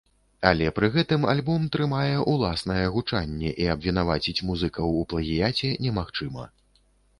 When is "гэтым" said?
0.95-1.25